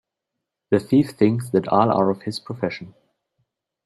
The 0.71 0.79
thief 0.79 1.11
thinks 1.11 1.51
that 1.51 1.67
all 1.67 1.91
are 1.91 2.09
of 2.09 2.23
his 2.23 2.39
profession 2.39 2.95